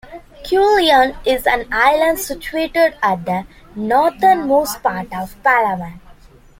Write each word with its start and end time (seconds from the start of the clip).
Culion 0.43 1.15
is 1.27 1.45
an 1.45 1.71
island 1.71 2.17
situated 2.17 2.95
at 3.03 3.23
the 3.23 3.45
northernmost 3.75 4.81
part 4.81 5.15
of 5.15 5.35
Palawan. 5.43 5.99